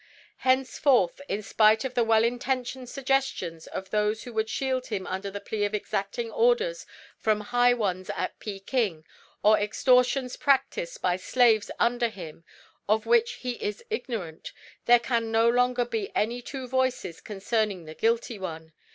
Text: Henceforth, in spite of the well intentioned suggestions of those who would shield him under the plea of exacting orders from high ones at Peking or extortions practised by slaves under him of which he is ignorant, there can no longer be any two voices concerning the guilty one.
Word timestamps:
Henceforth, 0.37 1.21
in 1.29 1.43
spite 1.43 1.85
of 1.85 1.93
the 1.93 2.03
well 2.03 2.23
intentioned 2.23 2.89
suggestions 2.89 3.67
of 3.67 3.91
those 3.91 4.23
who 4.23 4.33
would 4.33 4.49
shield 4.49 4.87
him 4.87 5.05
under 5.05 5.29
the 5.29 5.39
plea 5.39 5.63
of 5.63 5.75
exacting 5.75 6.31
orders 6.31 6.87
from 7.19 7.41
high 7.41 7.75
ones 7.75 8.09
at 8.15 8.39
Peking 8.39 9.05
or 9.43 9.59
extortions 9.59 10.37
practised 10.37 11.03
by 11.03 11.17
slaves 11.17 11.69
under 11.77 12.09
him 12.09 12.43
of 12.89 13.05
which 13.05 13.33
he 13.45 13.63
is 13.63 13.83
ignorant, 13.91 14.53
there 14.85 14.97
can 14.97 15.31
no 15.31 15.47
longer 15.47 15.85
be 15.85 16.11
any 16.15 16.41
two 16.41 16.67
voices 16.67 17.21
concerning 17.21 17.85
the 17.85 17.93
guilty 17.93 18.39
one. 18.39 18.73